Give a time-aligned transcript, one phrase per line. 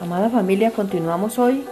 [0.00, 1.64] Amada familia, continuamos hoy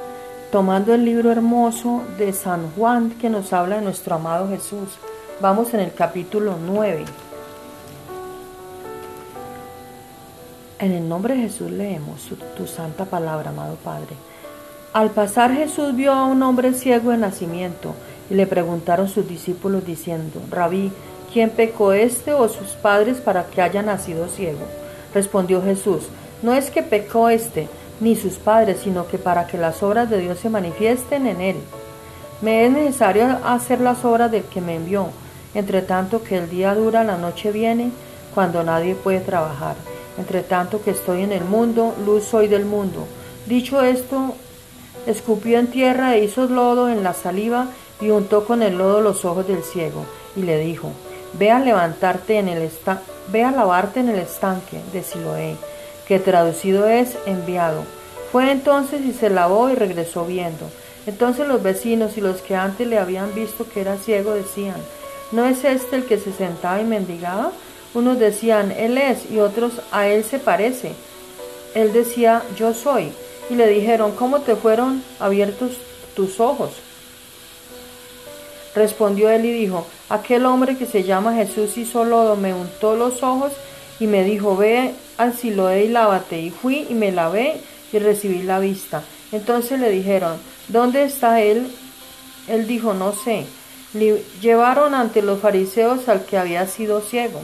[0.50, 4.98] tomando el libro hermoso de San Juan que nos habla de nuestro amado Jesús.
[5.40, 7.04] Vamos en el capítulo 9.
[10.80, 14.16] En el nombre de Jesús leemos tu santa palabra, amado Padre.
[14.92, 17.94] Al pasar Jesús vio a un hombre ciego de nacimiento
[18.28, 20.90] y le preguntaron sus discípulos diciendo, Rabí,
[21.32, 24.66] ¿quién pecó este o sus padres para que haya nacido ciego?
[25.14, 26.08] Respondió Jesús,
[26.42, 27.68] no es que pecó este,
[28.00, 31.56] ni sus padres, sino que para que las obras de Dios se manifiesten en él.
[32.42, 35.08] Me es necesario hacer las obras del que me envió,
[35.54, 37.90] entre tanto que el día dura, la noche viene,
[38.34, 39.76] cuando nadie puede trabajar.
[40.18, 43.06] Entre tanto que estoy en el mundo, luz soy del mundo.
[43.46, 44.34] Dicho esto,
[45.06, 47.68] escupió en tierra e hizo lodo en la saliva
[48.00, 50.90] y untó con el lodo los ojos del ciego, y le dijo,
[51.38, 52.70] Ve a levantarte en el
[53.28, 55.56] ve a lavarte en el estanque de Siloé
[56.06, 57.84] que traducido es enviado.
[58.32, 60.68] Fue entonces y se lavó y regresó viendo.
[61.06, 64.76] Entonces los vecinos y los que antes le habían visto que era ciego decían,
[65.32, 67.52] ¿no es este el que se sentaba y mendigaba?
[67.94, 70.92] Unos decían, Él es, y otros, a Él se parece.
[71.74, 73.12] Él decía, Yo soy.
[73.48, 75.72] Y le dijeron, ¿cómo te fueron abiertos
[76.14, 76.72] tus ojos?
[78.74, 83.22] Respondió él y dijo, aquel hombre que se llama Jesús hizo lodo, me untó los
[83.22, 83.52] ojos
[84.00, 86.40] y me dijo, ve al Siloé y lávate.
[86.40, 87.60] Y fui y me lavé
[87.92, 89.02] y recibí la vista.
[89.32, 91.66] Entonces le dijeron, ¿dónde está él?
[92.48, 93.46] Él dijo, no sé.
[93.94, 97.40] Le llevaron ante los fariseos al que había sido ciego.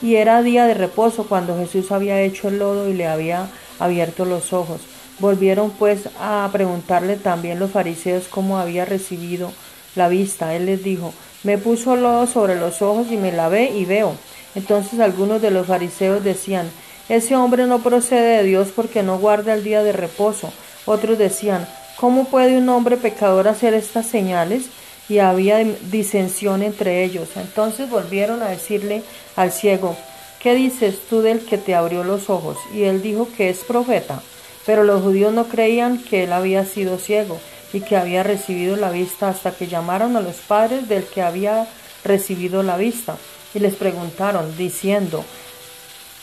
[0.00, 3.48] Y era día de reposo cuando Jesús había hecho el lodo y le había
[3.78, 4.80] abierto los ojos.
[5.18, 9.52] Volvieron pues a preguntarle también los fariseos cómo había recibido
[9.96, 10.54] la vista.
[10.54, 14.14] Él les dijo, me puso lodo sobre los ojos y me lavé y veo.
[14.54, 16.70] Entonces algunos de los fariseos decían,
[17.08, 20.52] ese hombre no procede de Dios porque no guarda el día de reposo.
[20.84, 24.66] Otros decían, ¿cómo puede un hombre pecador hacer estas señales?
[25.08, 25.58] Y había
[25.90, 27.30] disensión entre ellos.
[27.36, 29.02] Entonces volvieron a decirle
[29.36, 29.96] al ciego,
[30.40, 32.58] ¿qué dices tú del que te abrió los ojos?
[32.74, 34.20] Y él dijo que es profeta.
[34.66, 37.40] Pero los judíos no creían que él había sido ciego
[37.72, 41.66] y que había recibido la vista hasta que llamaron a los padres del que había
[42.04, 43.16] recibido la vista
[43.54, 45.24] y les preguntaron, diciendo,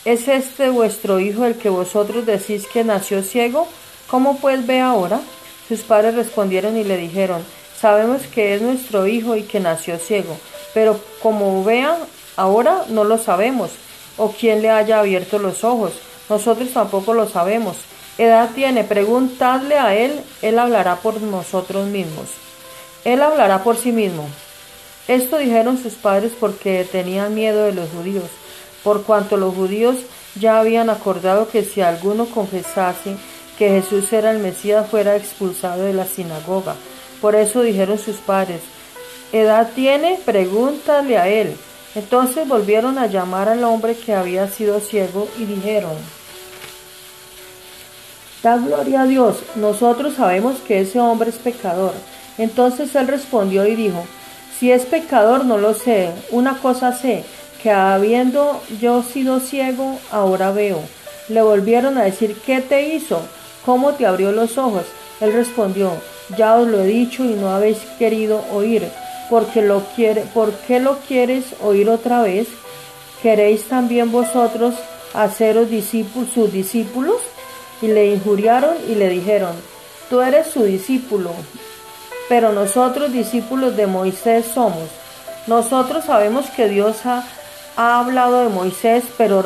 [0.06, 3.68] ¿Es este vuestro hijo el que vosotros decís que nació ciego?
[4.08, 5.20] ¿Cómo pues ve ahora?
[5.68, 7.44] Sus padres respondieron y le dijeron,
[7.80, 10.38] Sabemos que es nuestro hijo y que nació ciego,
[10.76, 11.98] pero como vea
[12.38, 13.72] ahora no lo sabemos,
[14.18, 15.94] o quién le haya abierto los ojos,
[16.30, 17.76] nosotros tampoco lo sabemos.
[18.18, 22.30] Edad tiene, preguntadle a él, él hablará por nosotros mismos.
[23.04, 24.30] Él hablará por sí mismo.
[25.08, 28.30] Esto dijeron sus padres porque tenían miedo de los judíos,
[28.86, 29.96] por cuanto los judíos
[30.40, 33.18] ya habían acordado que si alguno confesase
[33.58, 36.76] que Jesús era el Mesías fuera expulsado de la sinagoga.
[37.20, 38.62] Por eso dijeron sus padres,
[39.34, 40.20] ¿edad tiene?
[40.24, 41.58] Pregúntale a él.
[41.96, 45.96] Entonces volvieron a llamar al hombre que había sido ciego y dijeron,
[48.44, 51.94] Da gloria a Dios, nosotros sabemos que ese hombre es pecador.
[52.38, 54.06] Entonces él respondió y dijo,
[54.60, 56.12] si es pecador, no lo sé.
[56.32, 57.26] Una cosa sé,
[57.62, 60.80] que habiendo yo sido ciego, ahora veo.
[61.30, 63.22] Le volvieron a decir, ¿qué te hizo?
[63.66, 64.84] ¿Cómo te abrió los ojos?
[65.22, 65.92] Él respondió,
[66.38, 68.88] ya os lo he dicho y no habéis querido oír.
[69.30, 72.48] Porque lo quiere, ¿Por qué lo quieres oír otra vez?
[73.24, 74.76] ¿Queréis también vosotros
[75.16, 77.18] haceros discípulos, sus discípulos?
[77.82, 79.56] Y le injuriaron y le dijeron,
[80.10, 81.32] tú eres su discípulo,
[82.30, 84.90] pero nosotros discípulos de Moisés somos.
[85.48, 87.24] Nosotros sabemos que Dios ha,
[87.76, 89.44] hablado de Moisés, pero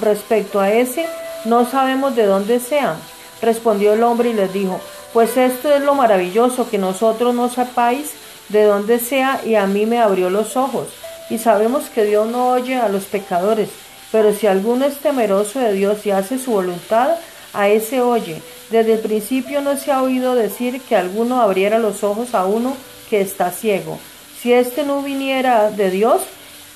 [0.00, 1.06] respecto a ese
[1.44, 2.96] no sabemos de dónde sea.
[3.40, 4.80] Respondió el hombre y les dijo,
[5.12, 8.12] pues esto es lo maravilloso, que nosotros no sepáis
[8.48, 10.88] de dónde sea y a mí me abrió los ojos.
[11.30, 13.70] Y sabemos que Dios no oye a los pecadores,
[14.10, 17.16] pero si alguno es temeroso de Dios y hace su voluntad,
[17.52, 18.42] a ese oye.
[18.70, 22.76] Desde el principio no se ha oído decir que alguno abriera los ojos a uno
[23.10, 23.98] que está ciego.
[24.40, 26.22] Si éste no viniera de Dios,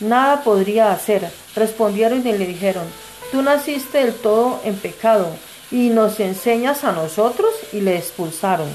[0.00, 1.30] nada podría hacer.
[1.54, 2.84] Respondieron y le dijeron,
[3.32, 5.28] tú naciste del todo en pecado
[5.70, 8.68] y nos enseñas a nosotros y le expulsaron.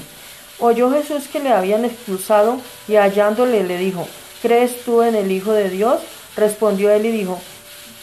[0.58, 4.06] Oyó Jesús que le habían expulsado y hallándole le dijo,
[4.42, 6.00] ¿crees tú en el Hijo de Dios?
[6.36, 7.40] Respondió él y dijo,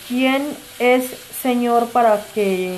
[0.07, 0.47] ¿quién
[0.79, 1.05] es
[1.41, 2.77] Señor para que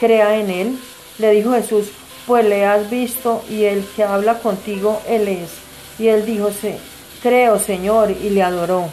[0.00, 0.78] crea en él.
[1.18, 1.88] Le dijo Jesús,
[2.26, 5.50] pues le has visto y el que habla contigo, él es.
[5.98, 6.50] Y él dijo,
[7.22, 8.88] creo Señor, y le adoró.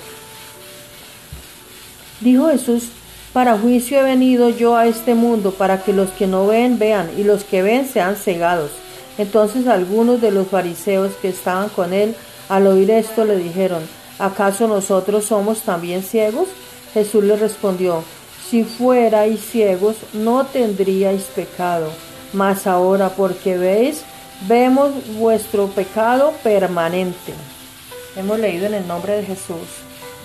[2.21, 2.89] Dijo Jesús,
[3.33, 7.09] Para juicio he venido yo a este mundo, para que los que no ven vean,
[7.17, 8.71] y los que ven sean cegados.
[9.17, 12.15] Entonces algunos de los fariseos que estaban con él,
[12.49, 13.83] al oír esto, le dijeron,
[14.19, 16.47] ¿acaso nosotros somos también ciegos?
[16.93, 18.03] Jesús le respondió,
[18.49, 21.91] si fuerais ciegos, no tendríais pecado,
[22.33, 24.03] mas ahora porque veis,
[24.47, 27.33] vemos vuestro pecado permanente.
[28.15, 29.86] Hemos leído en el nombre de Jesús.